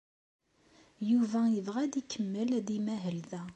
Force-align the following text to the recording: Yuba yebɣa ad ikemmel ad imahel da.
Yuba 1.09 1.41
yebɣa 1.55 1.79
ad 1.85 1.93
ikemmel 2.01 2.49
ad 2.59 2.67
imahel 2.77 3.19
da. 3.31 3.43